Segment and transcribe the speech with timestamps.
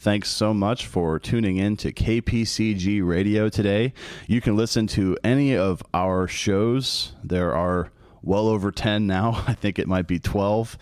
[0.00, 3.92] Thanks so much for tuning in to KPCG Radio today.
[4.26, 7.12] You can listen to any of our shows.
[7.22, 7.92] There are
[8.22, 9.44] well over 10 now.
[9.46, 10.78] I think it might be 12.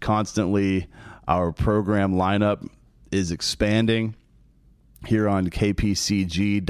[0.00, 0.88] Constantly,
[1.28, 2.68] our program lineup
[3.12, 4.16] is expanding
[5.06, 6.66] here on kpcg.fm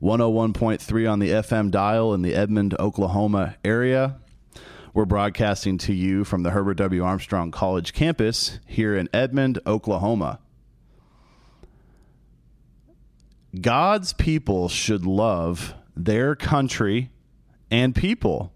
[0.00, 4.20] 101.3 on the fm dial in the edmond oklahoma area
[4.92, 10.38] we're broadcasting to you from the herbert w armstrong college campus here in edmond oklahoma
[13.60, 17.10] god's people should love their country
[17.70, 18.52] and people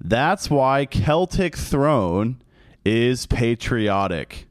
[0.00, 2.40] that's why celtic throne
[2.84, 4.46] is patriotic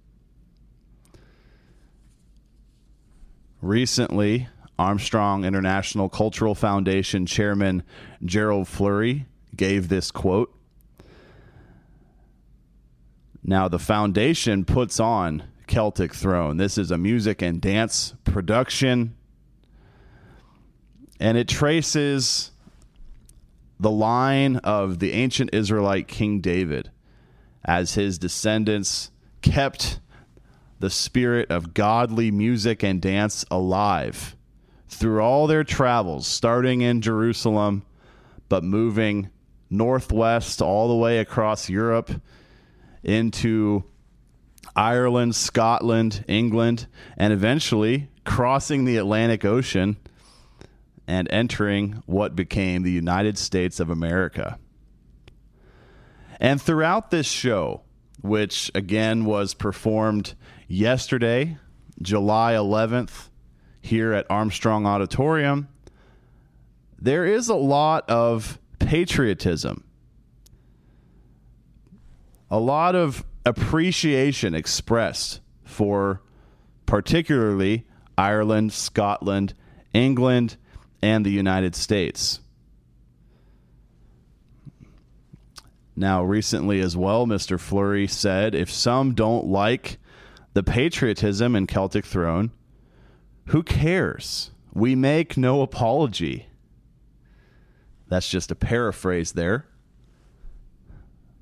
[3.66, 7.82] Recently, Armstrong International Cultural Foundation Chairman
[8.24, 10.56] Gerald Flurry gave this quote.
[13.44, 16.58] Now, the foundation puts on Celtic Throne.
[16.58, 19.16] This is a music and dance production,
[21.20, 22.52] and it traces
[23.80, 26.92] the line of the ancient Israelite King David
[27.64, 30.00] as his descendants kept
[30.80, 34.36] the spirit of godly music and dance alive
[34.88, 37.84] through all their travels, starting in Jerusalem,
[38.50, 39.30] but moving
[39.70, 42.12] northwest all the way across Europe
[43.04, 43.84] into
[44.76, 46.88] Ireland, Scotland, England,
[47.18, 49.98] and eventually crossing the Atlantic Ocean
[51.08, 54.58] and entering what became the United States of America.
[56.40, 57.84] And throughout this show,
[58.22, 60.34] which again was performed
[60.68, 61.58] yesterday,
[62.02, 63.30] July 11th,
[63.82, 65.68] here at Armstrong Auditorium,
[67.00, 69.84] there is a lot of patriotism,
[72.50, 76.22] a lot of appreciation expressed for
[76.86, 77.86] particularly
[78.18, 79.54] Ireland, Scotland,
[79.94, 80.58] England,
[81.02, 82.40] and the United States.
[85.96, 87.60] Now, recently as well, Mr.
[87.60, 89.98] Flurry said if some don't like
[90.54, 92.52] the patriotism in Celtic Throne,
[93.48, 94.52] who cares?
[94.74, 96.48] We make no apology.
[98.08, 99.66] That's just a paraphrase there.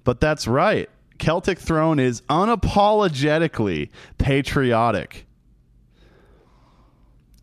[0.03, 0.89] But that's right.
[1.23, 5.25] Celtic Throne is unapologetically patriotic.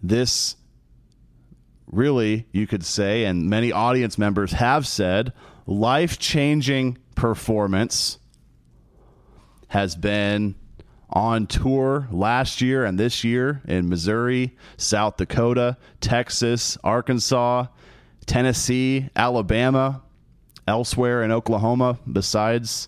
[0.03, 0.57] This
[1.87, 5.33] really, you could say, and many audience members have said,
[5.65, 8.19] life changing performance
[9.69, 10.57] has been
[11.09, 17.65] on tour last year and this year in Missouri, South Dakota, Texas, Arkansas,
[18.27, 20.03] Tennessee, Alabama,
[20.69, 22.87] elsewhere in Oklahoma, besides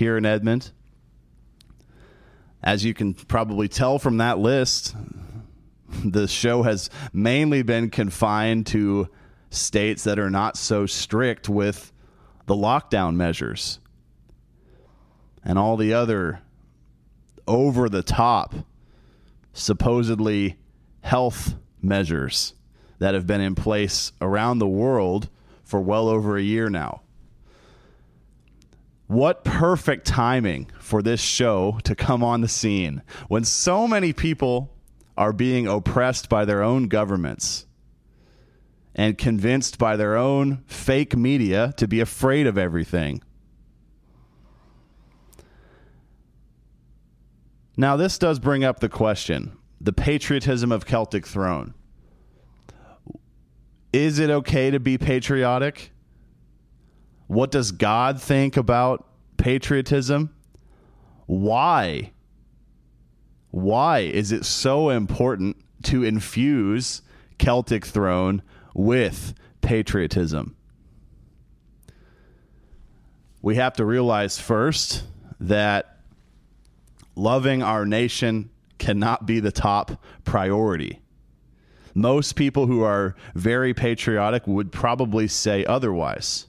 [0.00, 0.70] here in Edmond.
[2.62, 4.96] As you can probably tell from that list,
[6.02, 9.10] the show has mainly been confined to
[9.50, 11.92] states that are not so strict with
[12.46, 13.78] the lockdown measures
[15.44, 16.40] and all the other
[17.46, 18.54] over the top,
[19.52, 20.56] supposedly
[21.02, 22.54] health measures
[23.00, 25.28] that have been in place around the world
[25.62, 27.02] for well over a year now.
[29.10, 34.72] What perfect timing for this show to come on the scene when so many people
[35.16, 37.66] are being oppressed by their own governments
[38.94, 43.20] and convinced by their own fake media to be afraid of everything.
[47.76, 51.74] Now, this does bring up the question the patriotism of Celtic Throne.
[53.92, 55.89] Is it okay to be patriotic?
[57.30, 59.06] What does God think about
[59.36, 60.34] patriotism?
[61.26, 62.10] Why?
[63.52, 67.02] Why is it so important to infuse
[67.38, 68.42] Celtic Throne
[68.74, 70.56] with patriotism?
[73.42, 75.04] We have to realize first
[75.38, 76.00] that
[77.14, 80.98] loving our nation cannot be the top priority.
[81.94, 86.48] Most people who are very patriotic would probably say otherwise.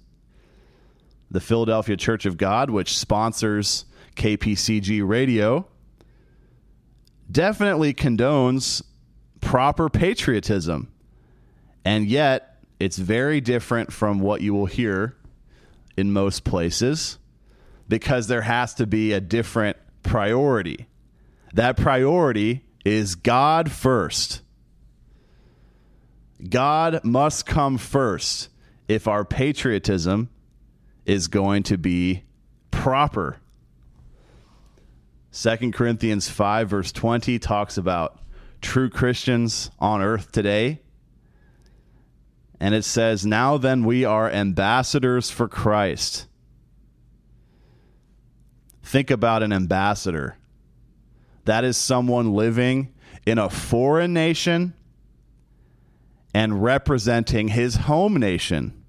[1.32, 3.86] The Philadelphia Church of God, which sponsors
[4.16, 5.66] KPCG radio,
[7.32, 8.84] definitely condones
[9.40, 10.92] proper patriotism.
[11.84, 15.16] And yet, it's very different from what you will hear
[15.96, 17.18] in most places
[17.88, 20.88] because there has to be a different priority.
[21.54, 24.42] That priority is God first.
[26.50, 28.50] God must come first
[28.88, 30.30] if our patriotism
[31.12, 32.24] is going to be
[32.72, 33.38] proper.
[35.34, 38.18] 2 Corinthians 5, verse 20 talks about
[38.62, 40.80] true Christians on earth today.
[42.62, 46.28] And it says, Now then, we are ambassadors for Christ.
[48.82, 50.38] Think about an ambassador.
[51.44, 52.94] That is someone living
[53.26, 54.76] in a foreign nation
[56.34, 58.81] and representing his home nation.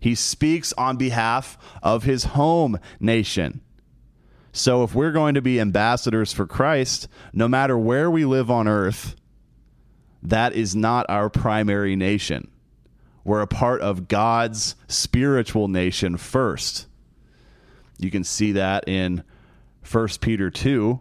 [0.00, 3.60] He speaks on behalf of his home nation.
[4.52, 8.66] So if we're going to be ambassadors for Christ, no matter where we live on
[8.66, 9.14] earth,
[10.22, 12.50] that is not our primary nation.
[13.24, 16.86] We're a part of God's spiritual nation first.
[17.98, 19.22] You can see that in
[19.90, 21.00] 1 Peter 2.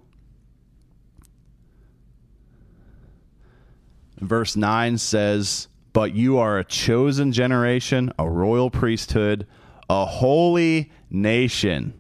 [4.19, 5.67] Verse 9 says,
[5.97, 9.47] But you are a chosen generation, a royal priesthood,
[9.89, 11.95] a holy nation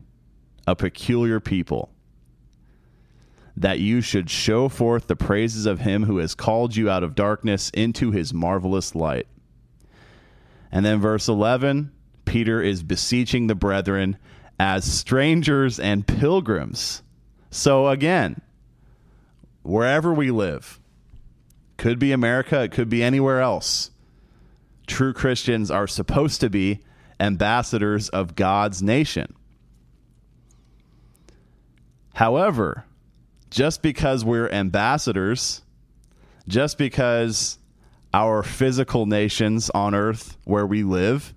[0.67, 1.89] a peculiar people,
[3.55, 7.15] that you should show forth the praises of him who has called you out of
[7.15, 9.25] darkness into his marvelous light.
[10.71, 11.91] And then, verse 11,
[12.23, 14.19] Peter is beseeching the brethren
[14.59, 17.01] as strangers and pilgrims.
[17.49, 18.41] So, again,
[19.63, 20.79] wherever we live,
[21.77, 23.91] could be America, it could be anywhere else.
[24.87, 26.79] True Christians are supposed to be
[27.19, 29.33] ambassadors of God's nation.
[32.13, 32.85] However,
[33.49, 35.61] just because we're ambassadors,
[36.47, 37.59] just because
[38.13, 41.33] our physical nations on earth where we live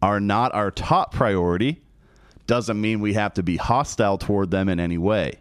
[0.00, 1.80] are not our top priority,
[2.46, 5.34] doesn't mean we have to be hostile toward them in any way.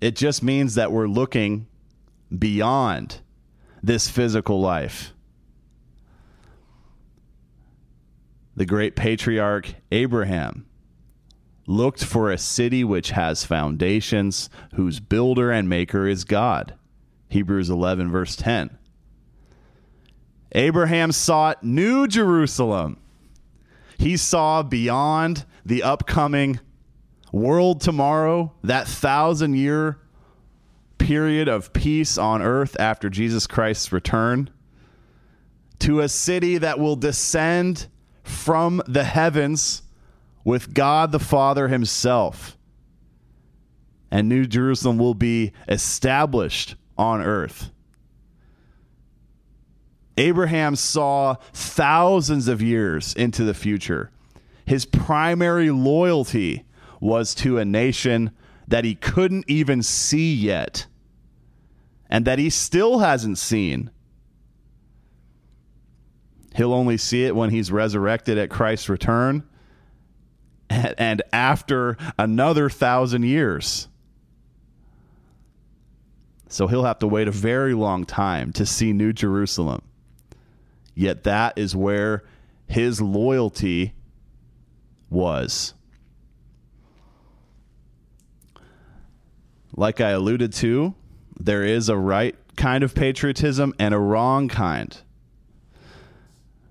[0.00, 1.66] It just means that we're looking
[2.36, 3.20] beyond
[3.82, 5.12] this physical life.
[8.56, 10.66] The great patriarch Abraham
[11.66, 16.74] looked for a city which has foundations, whose builder and maker is God.
[17.28, 18.76] Hebrews 11, verse 10.
[20.52, 22.98] Abraham sought New Jerusalem.
[23.98, 26.58] He saw beyond the upcoming
[27.32, 29.98] world tomorrow, that thousand year
[31.00, 34.50] period of peace on earth after Jesus Christ's return,
[35.80, 37.88] to a city that will descend
[38.22, 39.82] from the heavens
[40.44, 42.56] with God the Father Himself.
[44.10, 47.70] And New Jerusalem will be established on earth.
[50.18, 54.10] Abraham saw thousands of years into the future.
[54.66, 56.66] His primary loyalty
[57.00, 58.32] was to a nation
[58.68, 60.86] that he couldn't even see yet
[62.10, 63.90] and that he still hasn't seen.
[66.56, 69.44] He'll only see it when he's resurrected at Christ's return
[70.68, 73.86] and after another thousand years.
[76.48, 79.82] So he'll have to wait a very long time to see New Jerusalem.
[80.96, 82.24] Yet that is where
[82.66, 83.94] his loyalty
[85.08, 85.74] was.
[89.76, 90.96] Like I alluded to,
[91.40, 94.96] there is a right kind of patriotism and a wrong kind.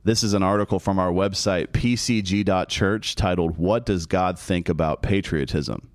[0.03, 5.89] This is an article from our website, pcg.church, titled What Does God Think About Patriotism?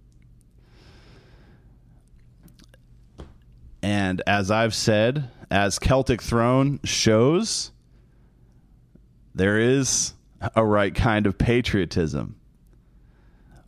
[3.83, 7.71] And as I've said, as Celtic Throne shows,
[9.35, 10.15] there is
[10.57, 12.37] a right kind of patriotism.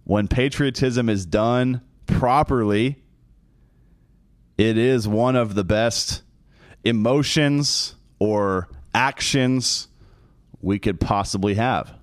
[0.05, 3.03] When patriotism is done properly,
[4.59, 6.23] it is one of the best
[6.85, 9.89] emotions or actions
[10.63, 11.95] we could possibly have.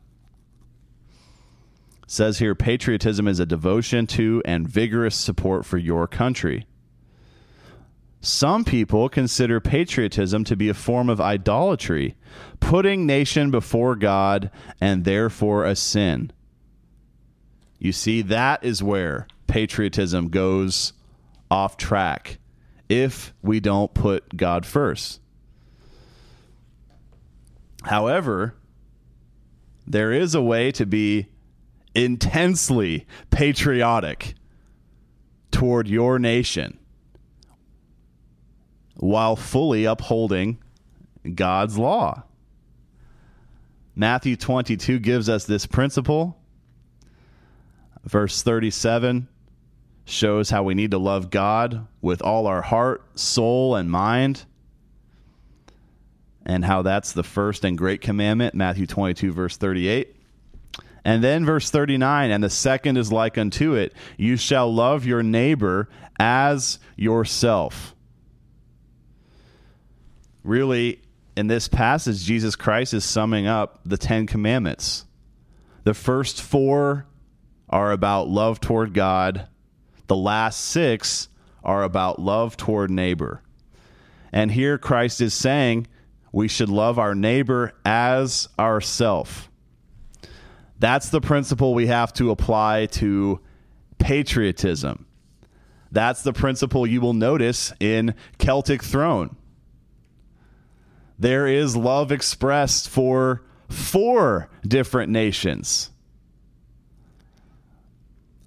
[2.03, 6.67] It says here patriotism is a devotion to and vigorous support for your country.
[8.21, 12.15] Some people consider patriotism to be a form of idolatry,
[12.61, 16.31] putting nation before God and therefore a sin.
[17.79, 20.93] You see, that is where patriotism goes
[21.51, 22.37] off track
[22.89, 25.19] if we don't put God first.
[27.83, 28.55] However,
[29.85, 31.27] there is a way to be
[31.95, 34.35] intensely patriotic,
[35.53, 36.77] toward your nation
[38.95, 40.57] while fully upholding
[41.35, 42.23] God's law.
[43.95, 46.37] Matthew 22 gives us this principle.
[48.03, 49.29] Verse 37
[50.05, 54.45] shows how we need to love God with all our heart, soul, and mind,
[56.45, 60.15] and how that's the first and great commandment, Matthew 22, verse 38.
[61.05, 65.23] And then verse 39, and the second is like unto it you shall love your
[65.23, 67.95] neighbor as yourself.
[70.43, 71.01] Really,
[71.35, 75.05] in this passage, Jesus Christ is summing up the Ten Commandments.
[75.83, 77.05] The first four
[77.69, 79.47] are about love toward God,
[80.07, 81.29] the last six
[81.63, 83.41] are about love toward neighbor.
[84.31, 85.87] And here Christ is saying
[86.31, 89.49] we should love our neighbor as ourself.
[90.79, 93.39] That's the principle we have to apply to
[93.99, 95.05] patriotism.
[95.91, 99.35] That's the principle you will notice in Celtic Throne.
[101.19, 105.91] There is love expressed for four different nations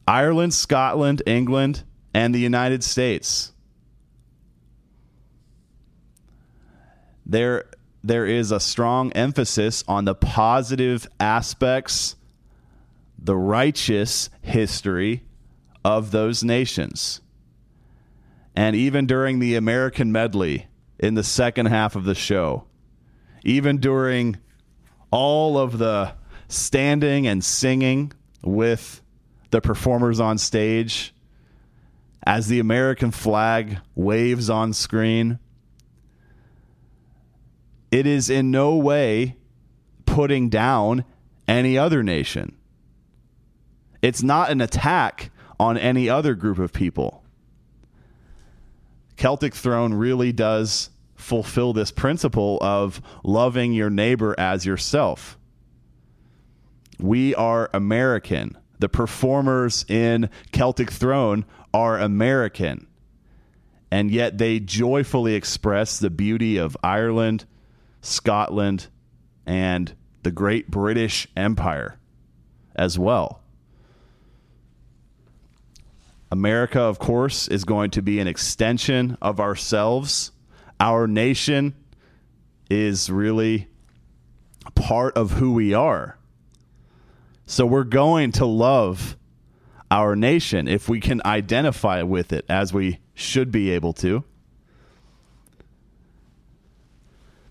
[0.06, 1.82] Ireland, Scotland, England,
[2.14, 3.52] and the United States.
[7.24, 7.64] There,
[8.04, 12.16] there is a strong emphasis on the positive aspects
[13.18, 15.24] the righteous history
[15.84, 17.20] of those nations.
[18.54, 22.64] And even during the American medley in the second half of the show,
[23.44, 24.38] even during
[25.10, 26.14] all of the
[26.48, 29.02] standing and singing with
[29.50, 31.14] the performers on stage,
[32.26, 35.38] as the American flag waves on screen,
[37.90, 39.36] it is in no way
[40.04, 41.04] putting down
[41.46, 42.56] any other nation.
[44.02, 47.22] It's not an attack on any other group of people.
[49.16, 55.38] Celtic Throne really does fulfill this principle of loving your neighbor as yourself.
[56.98, 58.56] We are American.
[58.78, 62.86] The performers in Celtic Throne are American.
[63.90, 67.44] And yet they joyfully express the beauty of Ireland,
[68.00, 68.88] Scotland,
[69.46, 71.98] and the great British Empire
[72.74, 73.40] as well.
[76.30, 80.32] America, of course, is going to be an extension of ourselves.
[80.80, 81.74] Our nation
[82.68, 83.68] is really
[84.74, 86.18] part of who we are.
[87.46, 89.16] So we're going to love
[89.90, 94.24] our nation if we can identify with it as we should be able to.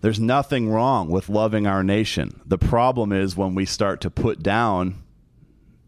[0.01, 2.41] There's nothing wrong with loving our nation.
[2.45, 5.01] The problem is when we start to put down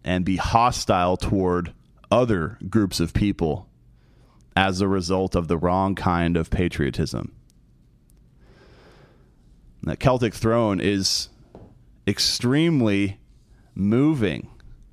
[0.03, 1.73] and be hostile toward
[2.09, 3.67] other groups of people
[4.55, 7.33] as a result of the wrong kind of patriotism.
[9.83, 11.29] The Celtic throne is
[12.07, 13.19] extremely
[13.77, 14.49] moving.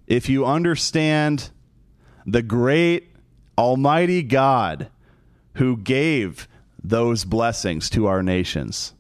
[0.06, 1.50] If you understand
[2.26, 3.14] the great
[3.56, 4.88] Almighty God
[5.54, 6.48] who gave
[6.82, 8.92] those blessings to our nations.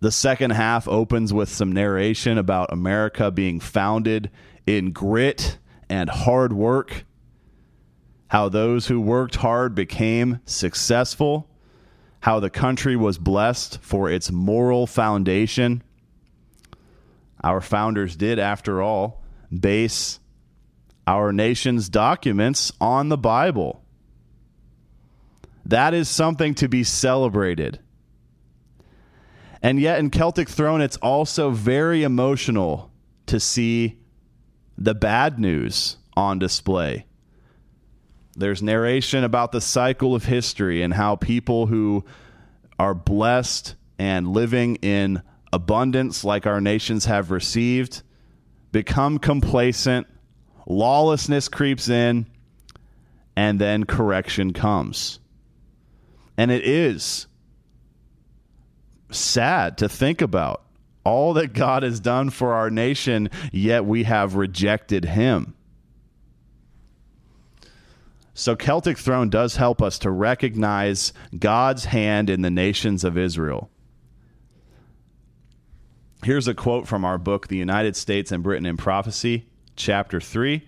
[0.00, 4.30] The second half opens with some narration about America being founded
[4.66, 7.04] in grit and hard work,
[8.28, 11.48] how those who worked hard became successful,
[12.20, 15.82] how the country was blessed for its moral foundation.
[17.44, 19.22] Our founders did, after all,
[19.52, 20.20] base
[21.06, 23.84] our nation's documents on the Bible.
[25.66, 27.80] That is something to be celebrated.
[29.62, 32.90] And yet, in Celtic Throne, it's also very emotional
[33.26, 33.98] to see
[34.76, 37.06] the bad news on display.
[38.34, 42.04] There's narration about the cycle of history and how people who
[42.78, 45.22] are blessed and living in
[45.52, 48.02] abundance, like our nations have received,
[48.72, 50.06] become complacent,
[50.66, 52.26] lawlessness creeps in,
[53.36, 55.20] and then correction comes.
[56.36, 57.26] And it is
[59.10, 60.62] sad to think about
[61.04, 65.54] all that God has done for our nation, yet we have rejected him.
[68.34, 73.68] So, Celtic Throne does help us to recognize God's hand in the nations of Israel.
[76.24, 80.64] Here's a quote from our book, The United States and Britain in Prophecy, Chapter 3.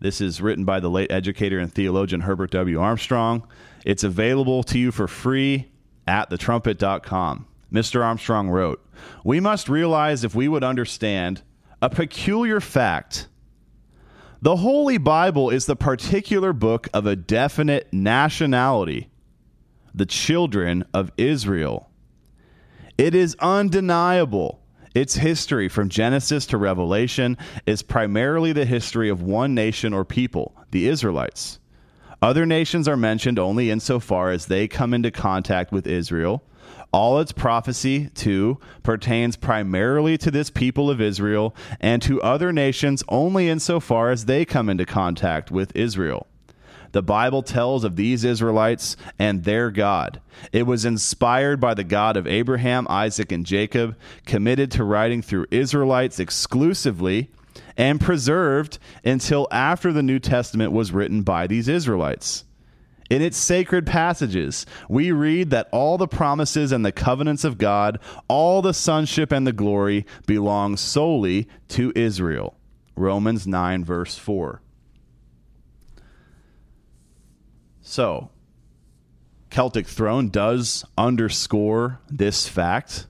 [0.00, 2.80] This is written by the late educator and theologian Herbert W.
[2.80, 3.46] Armstrong.
[3.84, 5.68] It's available to you for free
[6.08, 7.46] at thetrumpet.com.
[7.72, 8.04] Mr.
[8.04, 8.84] Armstrong wrote,
[9.22, 11.42] We must realize if we would understand
[11.80, 13.28] a peculiar fact.
[14.42, 19.08] The Holy Bible is the particular book of a definite nationality,
[19.94, 21.90] the children of Israel.
[22.98, 24.59] It is undeniable.
[24.94, 30.54] Its history from Genesis to Revelation is primarily the history of one nation or people,
[30.72, 31.60] the Israelites.
[32.20, 36.42] Other nations are mentioned only insofar as they come into contact with Israel.
[36.92, 43.04] All its prophecy, too, pertains primarily to this people of Israel and to other nations
[43.08, 46.26] only insofar as they come into contact with Israel.
[46.92, 50.20] The Bible tells of these Israelites and their God.
[50.52, 55.46] It was inspired by the God of Abraham, Isaac, and Jacob, committed to writing through
[55.50, 57.30] Israelites exclusively
[57.76, 62.44] and preserved until after the New Testament was written by these Israelites.
[63.08, 67.98] In its sacred passages, we read that all the promises and the covenants of God,
[68.28, 72.56] all the sonship and the glory belong solely to Israel.
[72.94, 74.62] Romans 9, verse 4.
[77.82, 78.30] So,
[79.50, 83.06] Celtic Throne does underscore this fact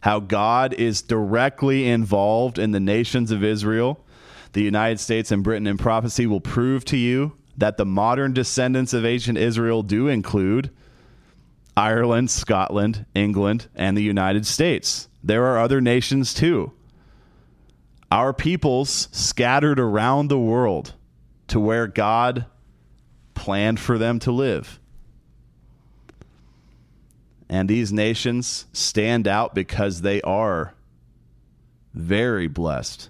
[0.00, 4.04] how God is directly involved in the nations of Israel.
[4.52, 8.92] The United States and Britain in prophecy will prove to you that the modern descendants
[8.92, 10.70] of ancient Israel do include
[11.76, 15.08] Ireland, Scotland, England, and the United States.
[15.22, 16.72] There are other nations too.
[18.10, 20.94] Our peoples scattered around the world
[21.48, 22.46] to where God
[23.36, 24.80] planned for them to live.
[27.48, 30.74] And these nations stand out because they are
[31.94, 33.08] very blessed.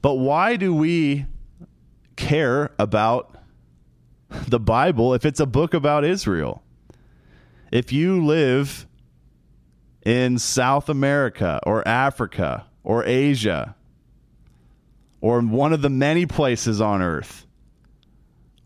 [0.00, 1.26] But why do we
[2.16, 3.36] care about
[4.48, 6.62] the Bible if it's a book about Israel?
[7.70, 8.86] If you live
[10.04, 13.74] in South America or Africa or Asia
[15.20, 17.46] or one of the many places on earth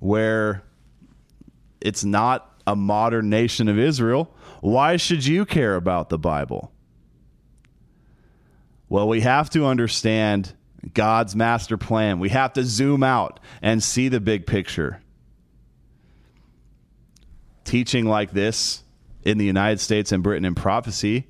[0.01, 0.65] where
[1.81, 6.73] it's not a modern nation of Israel, why should you care about the Bible?
[8.89, 10.53] Well, we have to understand
[10.95, 12.19] God's master plan.
[12.19, 15.01] We have to zoom out and see the big picture.
[17.65, 18.83] Teaching like this
[19.23, 21.29] in the United States and Britain in prophecy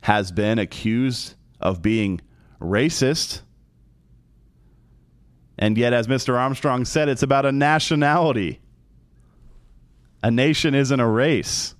[0.00, 2.20] has been accused of being
[2.60, 3.42] racist.
[5.58, 6.38] And yet, as Mr.
[6.38, 8.60] Armstrong said, it's about a nationality.
[10.22, 11.74] A nation isn't a race.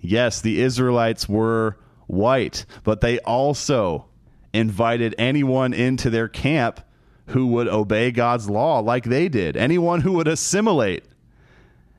[0.00, 4.06] Yes, the Israelites were white, but they also
[4.52, 6.80] invited anyone into their camp
[7.26, 11.04] who would obey God's law like they did, anyone who would assimilate.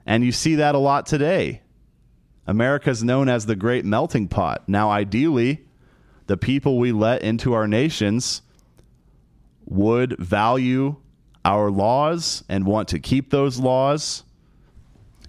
[0.06, 1.62] And you see that a lot today.
[2.46, 4.64] America is known as the great melting pot.
[4.68, 5.66] Now, ideally,
[6.28, 8.42] the people we let into our nations
[9.66, 10.96] would value
[11.46, 14.24] our laws and want to keep those laws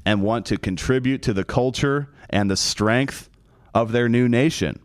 [0.04, 3.28] and want to contribute to the culture and the strength
[3.74, 4.80] of their new nation.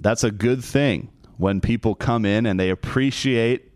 [0.00, 3.70] That's a good thing when people come in and they appreciate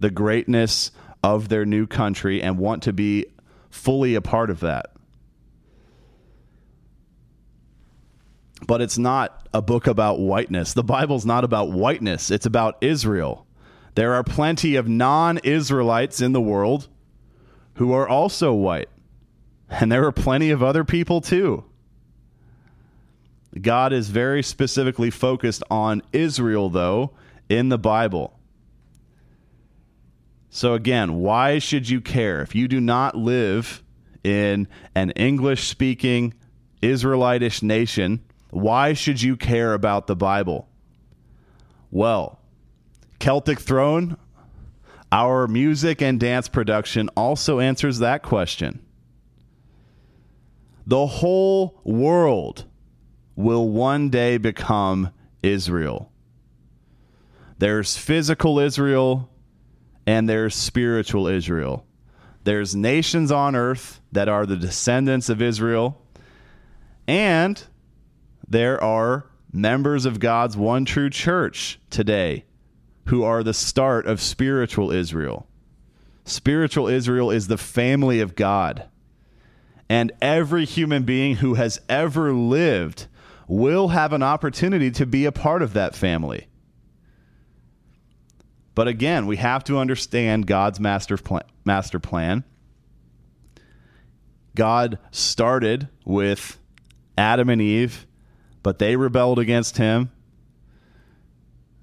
[0.00, 0.90] the greatness
[1.22, 3.26] of their new country and want to be
[3.70, 4.92] fully a part of that.
[8.66, 10.74] But it's not a book about whiteness.
[10.74, 13.46] The Bible's not about whiteness, it's about Israel.
[13.94, 16.88] There are plenty of non Israelites in the world
[17.74, 18.88] who are also white.
[19.68, 21.64] And there are plenty of other people too.
[23.60, 27.12] God is very specifically focused on Israel, though,
[27.48, 28.38] in the Bible.
[30.50, 32.42] So, again, why should you care?
[32.42, 33.82] If you do not live
[34.22, 36.34] in an English speaking
[36.82, 40.68] Israelitish nation, why should you care about the Bible?
[41.90, 42.40] Well,
[43.18, 44.16] Celtic Throne
[45.12, 48.80] our music and dance production also answers that question.
[50.86, 52.64] The whole world
[53.34, 55.10] will one day become
[55.42, 56.12] Israel.
[57.58, 59.30] There's physical Israel
[60.06, 61.86] and there's spiritual Israel.
[62.44, 66.00] There's nations on earth that are the descendants of Israel,
[67.06, 67.62] and
[68.50, 72.44] there are members of God's one true church today
[73.06, 75.46] who are the start of spiritual Israel.
[76.24, 78.88] Spiritual Israel is the family of God.
[79.88, 83.06] And every human being who has ever lived
[83.48, 86.46] will have an opportunity to be a part of that family.
[88.74, 91.42] But again, we have to understand God's master plan.
[91.64, 92.44] Master plan.
[94.54, 96.58] God started with
[97.18, 98.06] Adam and Eve,
[98.62, 100.10] but they rebelled against him.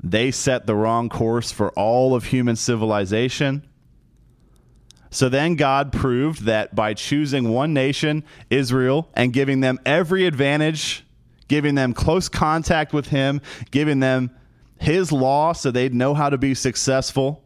[0.03, 3.67] they set the wrong course for all of human civilization.
[5.09, 11.03] So then God proved that by choosing one nation, Israel, and giving them every advantage,
[11.47, 14.29] giving them close contact with Him, giving them
[14.79, 17.43] His law so they'd know how to be successful,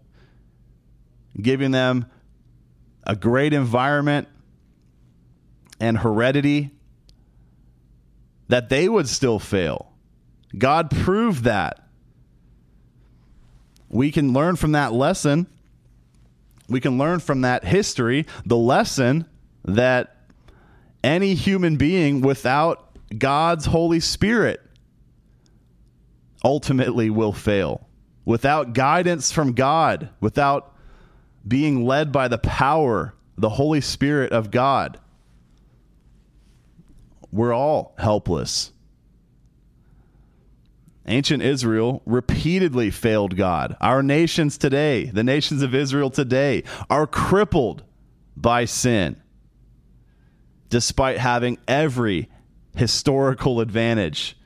[1.39, 2.05] giving them
[3.05, 4.27] a great environment
[5.79, 6.71] and heredity,
[8.51, 9.91] that they would still fail.
[10.57, 11.79] God proved that.
[13.89, 15.47] We can learn from that lesson
[16.71, 19.25] we can learn from that history the lesson
[19.65, 20.15] that
[21.03, 24.61] any human being without God's Holy Spirit
[26.45, 27.87] ultimately will fail.
[28.23, 30.73] Without guidance from God, without
[31.45, 34.97] being led by the power, the Holy Spirit of God,
[37.31, 38.71] we're all helpless.
[41.07, 43.75] Ancient Israel repeatedly failed God.
[43.81, 47.83] Our nations today, the nations of Israel today, are crippled
[48.37, 49.21] by sin,
[50.69, 52.29] despite having every
[52.75, 54.37] historical advantage,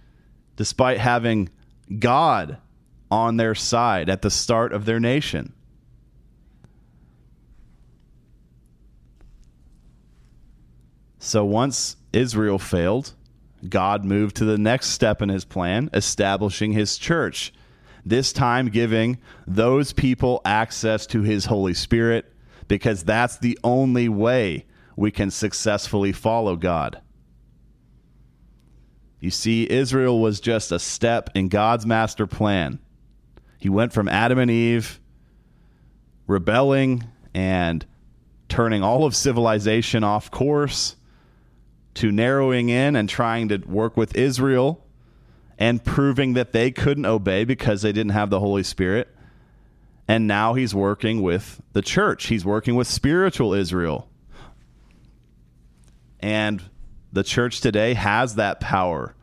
[0.55, 1.49] despite having
[1.99, 2.57] God
[3.11, 5.53] on their side at the start of their nation.
[11.25, 13.13] So once Israel failed,
[13.67, 17.51] God moved to the next step in his plan, establishing his church,
[18.05, 22.31] this time giving those people access to his Holy Spirit,
[22.67, 27.01] because that's the only way we can successfully follow God.
[29.19, 32.77] You see, Israel was just a step in God's master plan.
[33.57, 34.99] He went from Adam and Eve
[36.27, 37.83] rebelling and
[38.47, 40.97] turning all of civilization off course
[41.95, 44.85] to narrowing in and trying to work with Israel
[45.57, 49.07] and proving that they couldn't obey because they didn't have the Holy Spirit.
[50.07, 52.27] And now he's working with the church.
[52.27, 54.07] He's working with spiritual Israel.
[56.19, 56.61] And
[57.11, 59.15] the church today has that power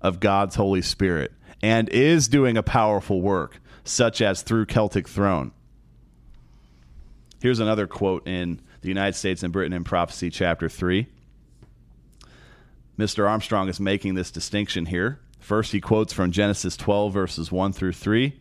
[0.00, 5.52] of God's Holy Spirit and is doing a powerful work, such as through Celtic Throne.
[7.40, 11.08] Here's another quote in the United States and Britain in Prophecy, chapter 3.
[12.98, 13.28] Mr.
[13.28, 15.18] Armstrong is making this distinction here.
[15.40, 18.38] First, he quotes from Genesis 12, verses 1 through 3,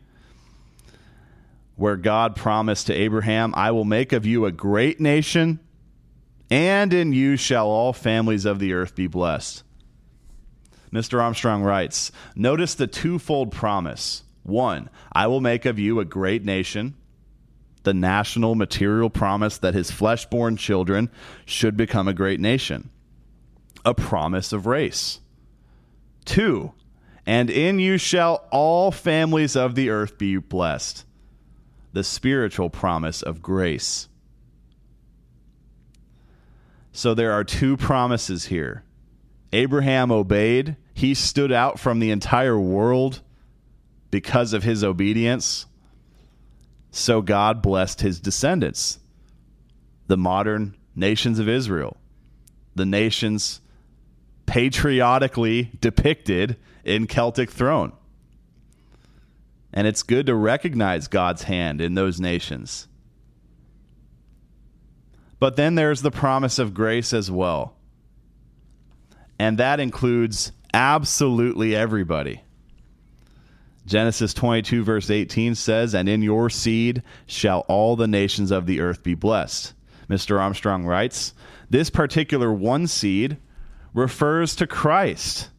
[1.75, 5.59] where God promised to Abraham, I will make of you a great nation,
[6.49, 9.63] and in you shall all families of the earth be blessed.
[10.91, 11.21] Mr.
[11.21, 14.23] Armstrong writes Notice the twofold promise.
[14.43, 16.95] One, I will make of you a great nation,
[17.83, 21.09] the national material promise that his flesh born children
[21.45, 22.89] should become a great nation
[23.85, 25.19] a promise of race.
[26.25, 26.73] Two,
[27.25, 31.05] and in you shall all families of the earth be blessed.
[31.93, 34.07] The spiritual promise of grace.
[36.93, 38.83] So there are two promises here.
[39.53, 43.21] Abraham obeyed, he stood out from the entire world
[44.09, 45.65] because of his obedience.
[46.91, 48.99] So God blessed his descendants,
[50.07, 51.97] the modern nations of Israel,
[52.75, 53.61] the nations
[54.51, 57.93] patriotically depicted in Celtic Throne.
[59.71, 62.89] And it's good to recognize God's hand in those nations.
[65.39, 67.77] But then there's the promise of grace as well.
[69.39, 72.41] And that includes absolutely everybody.
[73.85, 78.81] Genesis 22, verse 18 says, And in your seed shall all the nations of the
[78.81, 79.71] earth be blessed.
[80.09, 80.41] Mr.
[80.41, 81.33] Armstrong writes,
[81.69, 83.37] This particular one seed
[83.93, 85.49] refers to Christ.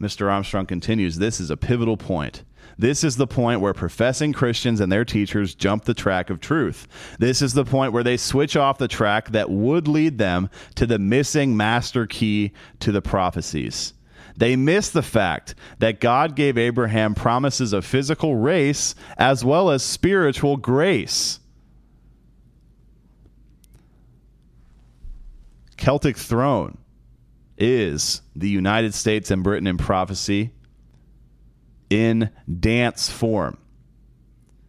[0.00, 0.30] Mr.
[0.30, 2.44] Armstrong continues this is a pivotal point.
[2.78, 6.86] This is the point where professing Christians and their teachers jump the track of truth.
[7.18, 10.86] This is the point where they switch off the track that would lead them to
[10.86, 13.94] the missing master key to the prophecies.
[14.36, 19.82] They miss the fact that God gave Abraham promises of physical race as well as
[19.82, 21.40] spiritual grace.
[25.86, 26.78] Celtic Throne
[27.56, 30.50] is the United States and Britain in prophecy
[31.88, 33.56] in dance form.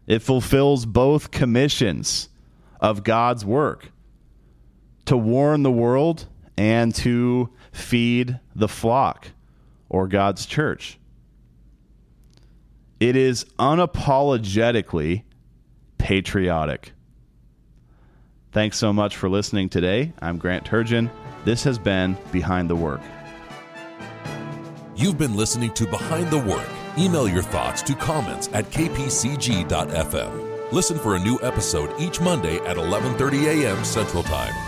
[0.05, 2.29] It fulfills both commissions
[2.79, 3.91] of God's work
[5.05, 9.29] to warn the world and to feed the flock
[9.89, 10.99] or God's church.
[12.99, 15.23] It is unapologetically
[15.97, 16.93] patriotic.
[18.51, 20.13] Thanks so much for listening today.
[20.19, 21.09] I'm Grant Turgeon.
[21.45, 23.01] This has been Behind the Work.
[24.95, 26.67] You've been listening to Behind the Work.
[26.97, 30.47] Email your thoughts to comments at kpcg.fm.
[30.71, 33.83] Listen for a new episode each Monday at 11:30 a.m.
[33.85, 34.66] Central Time.